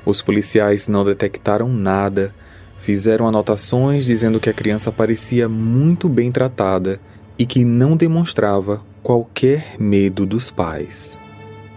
[0.05, 2.35] Os policiais não detectaram nada,
[2.79, 7.01] fizeram anotações dizendo que a criança parecia muito bem tratada
[7.39, 11.19] e que não demonstrava qualquer medo dos pais.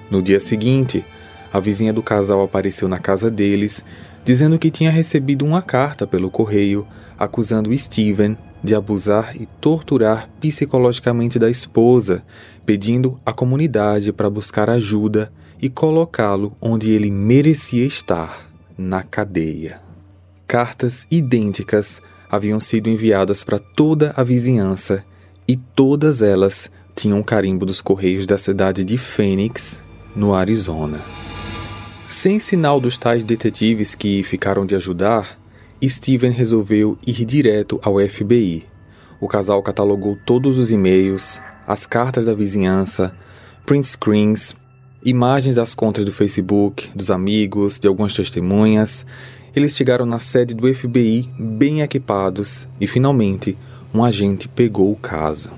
[0.10, 1.06] No dia seguinte,
[1.52, 3.84] a vizinha do casal apareceu na casa deles,
[4.26, 11.38] dizendo que tinha recebido uma carta pelo correio acusando Steven de abusar e torturar psicologicamente
[11.38, 12.24] da esposa,
[12.66, 15.32] pedindo à comunidade para buscar ajuda
[15.64, 19.80] e colocá-lo onde ele merecia estar na cadeia.
[20.46, 25.06] Cartas idênticas haviam sido enviadas para toda a vizinhança
[25.48, 29.80] e todas elas tinham carimbo dos correios da cidade de Phoenix,
[30.14, 31.00] no Arizona.
[32.06, 35.40] Sem sinal dos tais detetives que ficaram de ajudar,
[35.82, 38.66] Steven resolveu ir direto ao FBI.
[39.18, 43.16] O casal catalogou todos os e-mails, as cartas da vizinhança,
[43.66, 44.54] print screens,
[45.06, 49.06] imagens das contas do Facebook, dos amigos, de algumas testemunhas.
[49.56, 53.58] Eles chegaram na sede do FBI bem equipados e finalmente
[53.94, 55.52] um agente pegou o caso.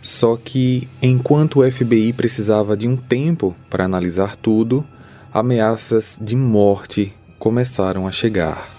[0.00, 4.84] Só que, enquanto o FBI precisava de um tempo para analisar tudo,
[5.32, 8.76] ameaças de morte começaram a chegar.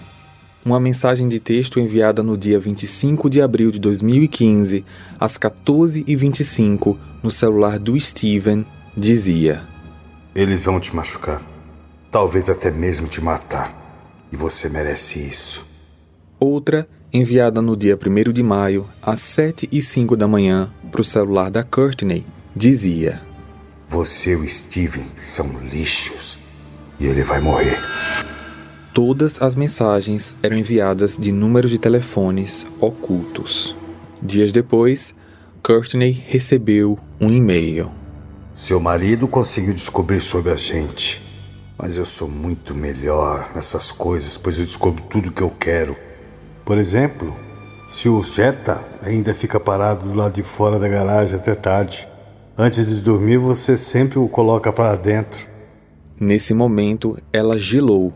[0.64, 4.84] Uma mensagem de texto enviada no dia 25 de abril de 2015,
[5.18, 9.62] às 14h25, no celular do Steven, dizia:
[10.34, 11.42] Eles vão te machucar,
[12.10, 13.74] talvez até mesmo te matar,
[14.30, 15.66] e você merece isso.
[16.38, 21.04] Outra, enviada no dia 1 de maio, às 7 h 05 da manhã, para o
[21.04, 23.20] celular da Courtney, dizia:
[23.88, 26.38] Você e o Steven são lixos
[27.00, 27.80] e ele vai morrer.
[28.94, 33.74] Todas as mensagens eram enviadas de números de telefones ocultos.
[34.22, 35.12] Dias depois,
[35.62, 37.99] Courtney recebeu um e-mail.
[38.60, 41.22] Seu marido conseguiu descobrir sobre a gente,
[41.78, 45.96] mas eu sou muito melhor nessas coisas, pois eu descubro tudo que eu quero.
[46.62, 47.34] Por exemplo,
[47.88, 52.06] se o Jetta ainda fica parado do lado de fora da garagem até tarde,
[52.56, 55.40] antes de dormir você sempre o coloca para dentro.
[56.20, 58.12] Nesse momento, ela gelou.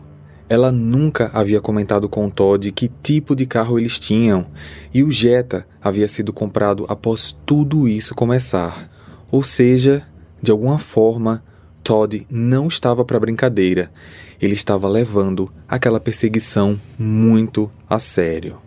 [0.47, 4.45] Ela nunca havia comentado com Todd que tipo de carro eles tinham,
[4.93, 8.91] e o Jetta havia sido comprado após tudo isso começar.
[9.31, 10.05] Ou seja,
[10.41, 11.43] de alguma forma,
[11.83, 13.91] Todd não estava para brincadeira.
[14.41, 18.57] Ele estava levando aquela perseguição muito a sério.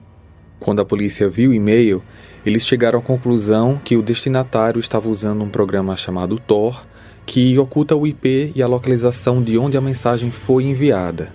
[0.60, 2.02] Quando a polícia viu o e-mail,
[2.44, 6.86] eles chegaram à conclusão que o destinatário estava usando um programa chamado Tor
[7.28, 11.30] que oculta o IP e a localização de onde a mensagem foi enviada.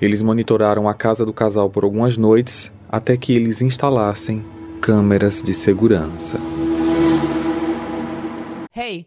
[0.00, 4.44] Eles monitoraram a casa do casal por algumas noites até que eles instalassem
[4.82, 6.38] câmeras de segurança.
[8.76, 9.06] Hey,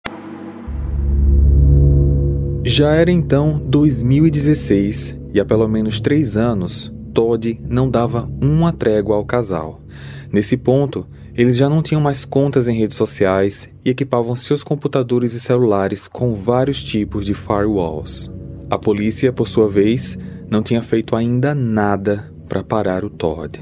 [2.63, 9.15] Já era então 2016 e há pelo menos três anos, Todd não dava uma trégua
[9.15, 9.81] ao casal.
[10.31, 15.33] Nesse ponto, eles já não tinham mais contas em redes sociais e equipavam seus computadores
[15.33, 18.31] e celulares com vários tipos de firewalls.
[18.69, 20.15] A polícia, por sua vez,
[20.47, 23.59] não tinha feito ainda nada para parar o Todd.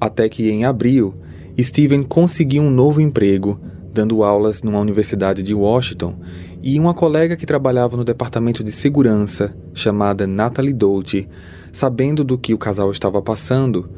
[0.00, 1.12] Até que em abril,
[1.60, 3.60] Steven conseguiu um novo emprego,
[3.92, 6.20] dando aulas numa universidade de Washington
[6.62, 11.28] e uma colega que trabalhava no departamento de segurança, chamada Natalie Dolce,
[11.72, 13.88] sabendo do que o casal estava passando,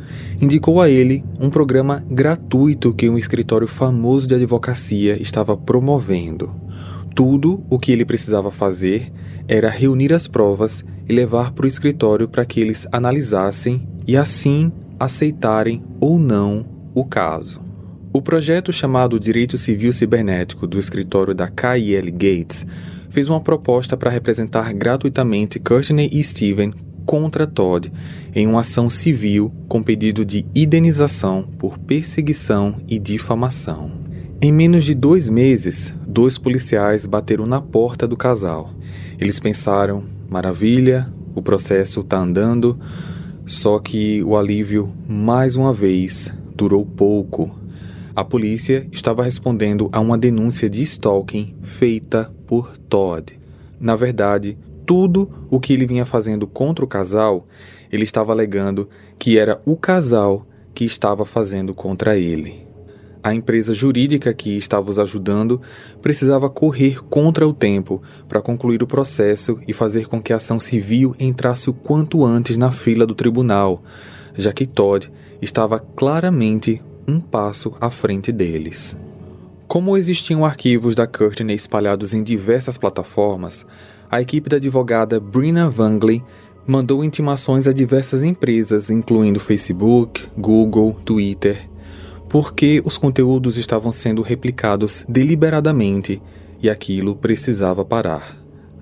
[0.41, 6.51] indicou a ele um programa gratuito que um escritório famoso de advocacia estava promovendo.
[7.15, 9.13] Tudo o que ele precisava fazer
[9.49, 14.73] era reunir as provas e levar para o escritório para que eles analisassem e assim
[14.99, 17.60] aceitarem ou não o caso.
[18.13, 22.67] O projeto chamado Direito Civil Cibernético do escritório da KL Gates
[23.09, 26.75] fez uma proposta para representar gratuitamente Courtney e Steven
[27.07, 27.93] contra Todd
[28.35, 33.93] em uma ação civil com pedido de indenização por perseguição e difamação.
[34.43, 38.71] Em menos de dois meses, dois policiais bateram na porta do casal.
[39.21, 42.77] Eles pensaram: maravilha, o processo está andando,
[43.47, 47.60] só que o alívio, mais uma vez, durou pouco
[48.15, 53.39] a polícia estava respondendo a uma denúncia de stalking feita por Todd.
[53.79, 57.47] Na verdade, tudo o que ele vinha fazendo contra o casal,
[57.93, 62.67] ele estava alegando que era o casal que estava fazendo contra ele.
[63.23, 65.61] A empresa jurídica que estava os ajudando
[66.01, 70.59] precisava correr contra o tempo para concluir o processo e fazer com que a ação
[70.59, 73.83] civil entrasse o quanto antes na fila do tribunal,
[74.37, 78.97] já que Todd estava claramente um passo à frente deles.
[79.67, 83.65] Como existiam arquivos da Courtney espalhados em diversas plataformas,
[84.11, 86.25] a equipe da advogada Brina Vangley
[86.67, 91.69] mandou intimações a diversas empresas, incluindo Facebook, Google, Twitter,
[92.29, 96.21] porque os conteúdos estavam sendo replicados deliberadamente
[96.63, 98.37] e aquilo precisava parar.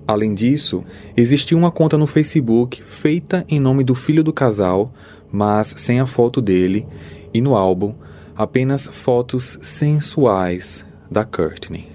[0.06, 4.92] Além disso, existia uma conta no Facebook feita em nome do filho do casal,
[5.30, 6.86] mas sem a foto dele,
[7.32, 7.94] e no álbum
[8.38, 11.88] apenas fotos sensuais da Courtney.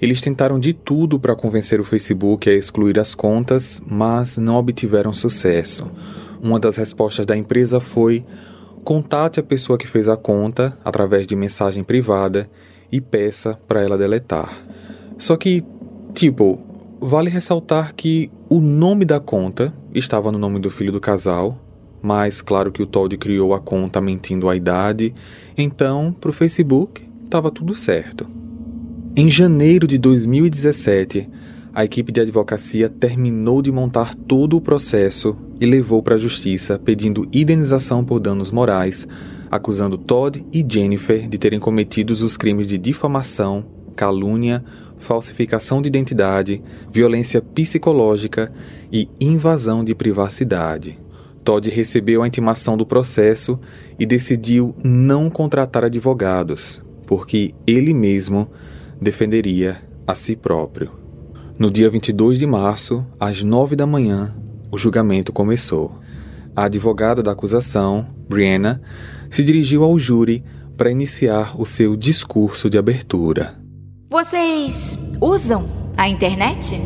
[0.00, 5.12] Eles tentaram de tudo para convencer o Facebook a excluir as contas, mas não obtiveram
[5.12, 5.90] sucesso.
[6.40, 8.24] Uma das respostas da empresa foi:
[8.84, 12.48] contate a pessoa que fez a conta através de mensagem privada
[12.90, 14.64] e peça para ela deletar.
[15.18, 15.64] Só que,
[16.14, 16.58] tipo,
[17.00, 21.58] vale ressaltar que o nome da conta estava no nome do filho do casal
[22.02, 25.14] mas claro que o Todd criou a conta mentindo a idade,
[25.56, 28.26] então para o Facebook estava tudo certo.
[29.16, 31.28] Em janeiro de 2017,
[31.72, 36.78] a equipe de advocacia terminou de montar todo o processo e levou para a justiça
[36.78, 39.06] pedindo indenização por danos morais,
[39.50, 44.64] acusando Todd e Jennifer de terem cometido os crimes de difamação, calúnia,
[44.98, 48.52] falsificação de identidade, violência psicológica
[48.90, 50.98] e invasão de privacidade.
[51.44, 53.58] Todd recebeu a intimação do processo
[53.98, 58.48] e decidiu não contratar advogados, porque ele mesmo
[59.00, 60.92] defenderia a si próprio.
[61.58, 64.34] No dia 22 de março, às 9 da manhã,
[64.70, 65.98] o julgamento começou.
[66.54, 68.80] A advogada da acusação, Brianna,
[69.30, 70.44] se dirigiu ao júri
[70.76, 73.60] para iniciar o seu discurso de abertura.
[74.08, 76.80] Vocês usam a internet?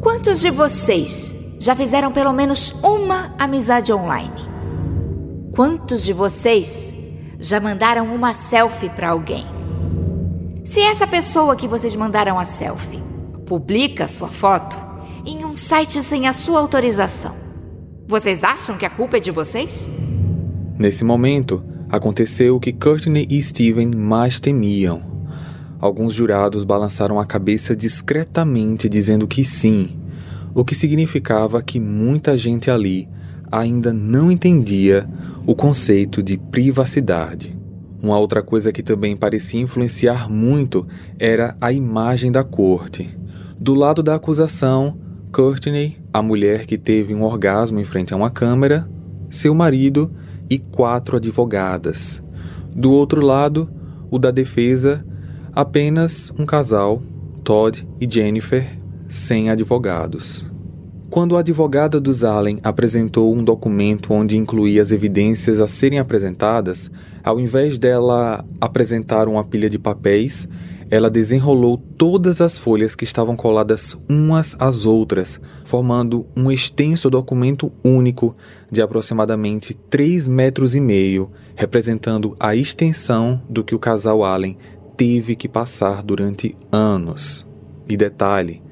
[0.00, 4.48] Quantos de vocês já fizeram pelo menos uma amizade online?
[5.52, 6.96] Quantos de vocês
[7.38, 9.44] já mandaram uma selfie para alguém?
[10.64, 13.02] Se essa pessoa que vocês mandaram a selfie
[13.46, 14.78] publica sua foto
[15.26, 17.34] em um site sem a sua autorização,
[18.06, 19.88] vocês acham que a culpa é de vocês?
[20.78, 25.02] Nesse momento, aconteceu o que Courtney e Steven mais temiam.
[25.80, 29.90] Alguns jurados balançaram a cabeça discretamente, dizendo que sim,
[30.54, 33.08] o que significava que muita gente ali
[33.50, 35.08] ainda não entendia
[35.46, 37.56] o conceito de privacidade.
[38.02, 40.86] Uma outra coisa que também parecia influenciar muito
[41.18, 43.16] era a imagem da corte.
[43.58, 44.96] Do lado da acusação,
[45.32, 48.88] Courtney, a mulher que teve um orgasmo em frente a uma câmera,
[49.30, 50.12] seu marido
[50.48, 52.22] e quatro advogadas.
[52.74, 53.68] Do outro lado,
[54.10, 55.04] o da defesa,
[55.52, 57.02] apenas um casal,
[57.42, 58.78] Todd e Jennifer,
[59.08, 60.52] sem advogados.
[61.10, 66.90] Quando a advogada dos Allen apresentou um documento onde incluía as evidências a serem apresentadas,
[67.24, 70.46] ao invés dela apresentar uma pilha de papéis,
[70.90, 77.72] ela desenrolou todas as folhas que estavam coladas umas às outras, formando um extenso documento
[77.82, 78.36] único
[78.70, 84.56] de aproximadamente 3 metros e meio, representando a extensão do que o casal Allen
[84.96, 87.46] teve que passar durante anos.
[87.88, 88.62] E detalhe,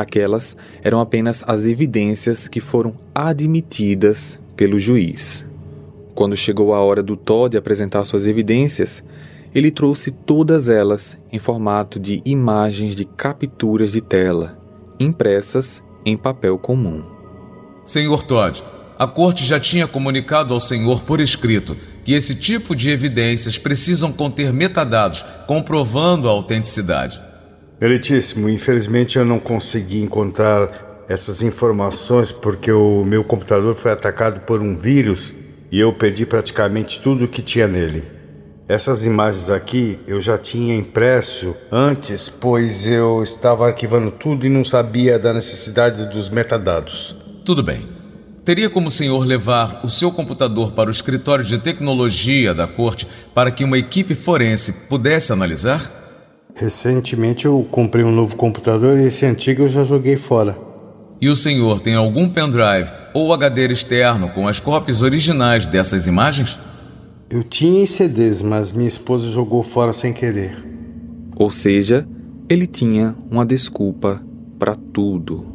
[0.00, 5.46] aquelas eram apenas as evidências que foram admitidas pelo juiz.
[6.14, 9.04] Quando chegou a hora do Todd apresentar suas evidências,
[9.54, 14.58] ele trouxe todas elas em formato de imagens de capturas de tela,
[14.98, 17.04] impressas em papel comum.
[17.84, 18.62] Senhor Todd,
[18.98, 24.12] a corte já tinha comunicado ao senhor por escrito que esse tipo de evidências precisam
[24.12, 27.27] conter metadados comprovando a autenticidade.
[27.80, 34.60] Meritíssimo, infelizmente eu não consegui encontrar essas informações porque o meu computador foi atacado por
[34.60, 35.32] um vírus
[35.70, 38.02] e eu perdi praticamente tudo o que tinha nele.
[38.66, 44.64] Essas imagens aqui eu já tinha impresso antes, pois eu estava arquivando tudo e não
[44.64, 47.16] sabia da necessidade dos metadados.
[47.44, 47.88] Tudo bem.
[48.44, 53.06] Teria como o senhor levar o seu computador para o escritório de tecnologia da corte
[53.32, 56.07] para que uma equipe forense pudesse analisar?
[56.58, 60.58] Recentemente eu comprei um novo computador e esse antigo eu já joguei fora.
[61.20, 66.58] E o senhor tem algum pendrive ou HD externo com as cópias originais dessas imagens?
[67.30, 70.52] Eu tinha em CDs, mas minha esposa jogou fora sem querer.
[71.36, 72.08] Ou seja,
[72.48, 74.20] ele tinha uma desculpa
[74.58, 75.46] para tudo.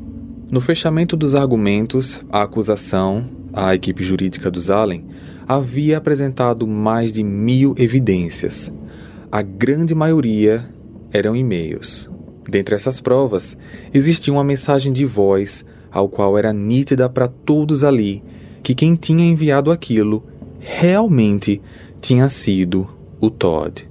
[0.50, 5.06] No fechamento dos argumentos, a acusação, a equipe jurídica dos Allen,
[5.46, 8.72] havia apresentado mais de mil evidências.
[9.30, 10.64] A grande maioria
[11.14, 12.10] eram e-mails.
[12.50, 13.58] Dentre essas provas,
[13.94, 18.24] existia uma mensagem de voz, ao qual era nítida para todos ali
[18.64, 20.28] que quem tinha enviado aquilo
[20.60, 21.62] realmente
[22.02, 22.90] tinha sido
[23.22, 23.88] o Todd.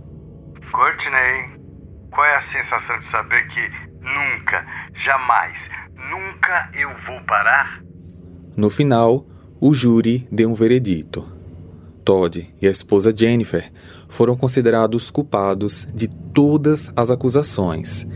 [0.73, 1.61] Courtney,
[2.11, 3.61] qual é a sensação de saber que
[4.01, 7.83] nunca, jamais, nunca eu vou parar?
[8.57, 9.27] No final,
[9.61, 11.31] o júri deu um veredito.
[12.05, 13.71] Todd e a esposa Jennifer
[14.13, 18.07] foram considerados culpados de todas as acusações,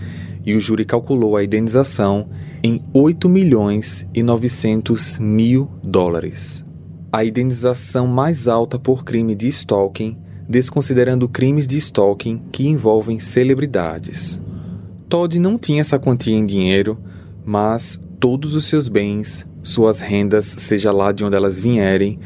[0.45, 2.29] e o júri calculou a indenização
[2.63, 6.63] em 8 milhões e 900 mil dólares.
[7.11, 14.39] A indenização mais alta por crime de stalking, desconsiderando crimes de stalking que envolvem celebridades.
[15.09, 16.99] Todd não tinha essa quantia em dinheiro,
[17.43, 22.19] mas todos os seus bens, suas rendas, seja lá de onde elas vierem,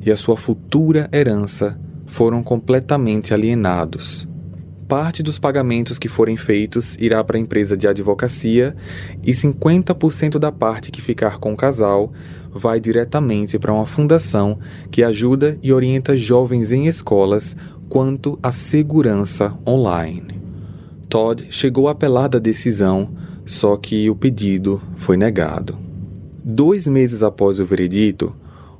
[0.00, 1.76] e a sua futura herança
[2.06, 4.28] foram completamente alienados.
[4.88, 8.76] Parte dos pagamentos que forem feitos irá para a empresa de advocacia
[9.22, 12.12] e 50% da parte que ficar com o casal
[12.52, 14.58] vai diretamente para uma fundação
[14.90, 17.56] que ajuda e orienta jovens em escolas
[17.88, 20.40] quanto à segurança online.
[21.08, 23.10] Todd chegou a apelar da decisão,
[23.44, 25.78] só que o pedido foi negado.
[26.44, 28.34] Dois meses após o veredito,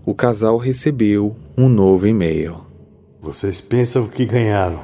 [0.04, 2.65] o casal recebeu um novo e-mail.
[3.26, 4.78] Vocês pensam que ganharam,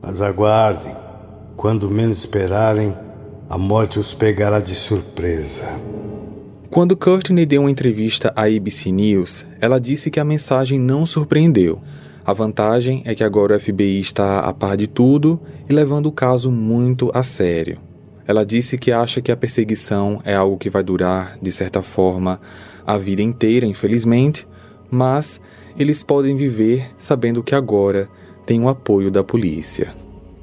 [0.00, 0.96] mas aguardem.
[1.58, 2.96] Quando menos esperarem,
[3.50, 5.66] a morte os pegará de surpresa.
[6.70, 11.82] Quando Courtney deu uma entrevista à ABC News, ela disse que a mensagem não surpreendeu.
[12.24, 15.38] A vantagem é que agora o FBI está a par de tudo
[15.68, 17.78] e levando o caso muito a sério.
[18.26, 22.40] Ela disse que acha que a perseguição é algo que vai durar, de certa forma,
[22.86, 24.48] a vida inteira, infelizmente,
[24.90, 25.38] mas
[25.78, 28.08] eles podem viver sabendo que agora
[28.44, 29.94] tem o apoio da polícia.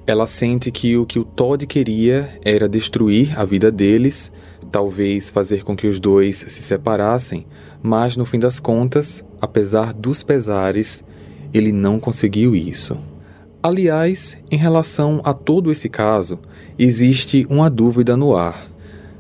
[0.05, 4.32] Ela sente que o que o Todd queria era destruir a vida deles,
[4.71, 7.45] talvez fazer com que os dois se separassem,
[7.84, 11.03] mas no fim das contas, apesar dos pesares,
[11.53, 12.97] ele não conseguiu isso.
[13.61, 16.39] Aliás, em relação a todo esse caso,
[16.80, 18.69] existe uma dúvida no ar.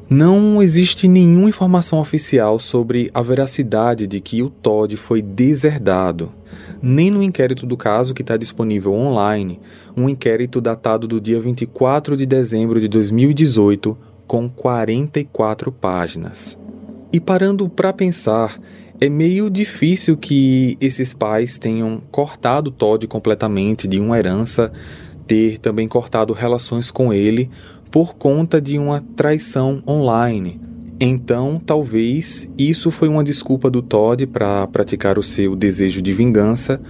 [0.09, 6.31] Não existe nenhuma informação oficial sobre a veracidade de que o Todd foi deserdado,
[6.81, 9.59] nem no inquérito do caso que está disponível online,
[9.97, 16.57] um inquérito datado do dia 24 de dezembro de 2018, com 44 páginas.
[17.11, 18.57] E parando para pensar,
[18.99, 24.71] É meio difícil que esses pais tenham cortado Todd completamente de uma herança,
[25.27, 27.47] ter também cortado relações com ele
[27.91, 30.59] por conta de uma traição online.
[30.99, 36.81] Então, talvez isso foi uma desculpa do Todd para praticar o seu desejo de vingança,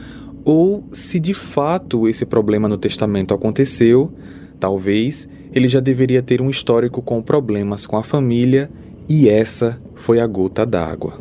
[0.45, 4.13] ou se de fato esse problema no testamento aconteceu,
[4.59, 8.69] talvez ele já deveria ter um histórico com problemas com a família
[9.09, 11.19] e essa foi a gota d'água.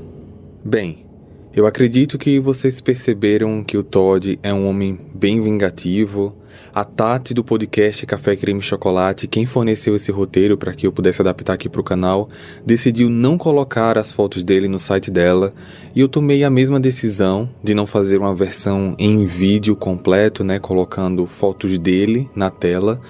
[0.64, 1.07] Bem,
[1.55, 6.35] eu acredito que vocês perceberam que o Todd é um homem bem vingativo.
[6.74, 11.22] A Tati do podcast Café Creme Chocolate, quem forneceu esse roteiro para que eu pudesse
[11.22, 12.28] adaptar aqui para o canal,
[12.64, 15.54] decidiu não colocar as fotos dele no site dela
[15.94, 20.59] e eu tomei a mesma decisão de não fazer uma versão em vídeo completo, né,
[20.59, 23.00] colocando fotos dele na tela.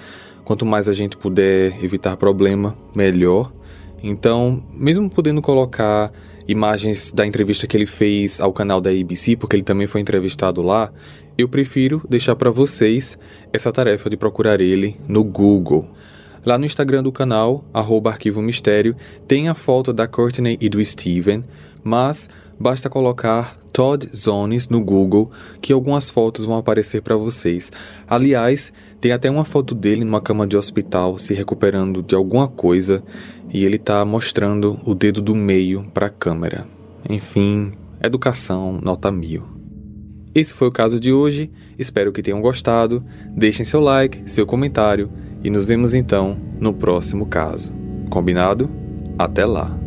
[0.45, 3.51] Quanto mais a gente puder evitar problema, melhor.
[4.01, 6.11] Então, mesmo podendo colocar
[6.47, 10.61] imagens da entrevista que ele fez ao canal da ABC, porque ele também foi entrevistado
[10.61, 10.91] lá,
[11.37, 13.17] eu prefiro deixar para vocês
[13.53, 15.87] essa tarefa de procurar ele no Google.
[16.45, 18.95] Lá no Instagram do canal, arroba Arquivo Mistério,
[19.27, 21.43] tem a foto da Courtney e do Steven,
[21.87, 22.29] mas
[22.59, 25.31] basta colocar Todd Zones no Google
[25.61, 27.71] que algumas fotos vão aparecer para vocês.
[28.07, 33.01] Aliás, tem até uma foto dele numa cama de hospital se recuperando de alguma coisa
[33.53, 36.67] e ele está mostrando o dedo do meio para a câmera.
[37.09, 37.71] Enfim,
[38.01, 39.43] educação nota mil.
[40.35, 43.03] Esse foi o caso de hoje, espero que tenham gostado.
[43.35, 45.09] Deixem seu like, seu comentário
[45.43, 47.73] e nos vemos então no próximo caso.
[48.09, 48.69] Combinado?
[49.17, 49.86] Até lá!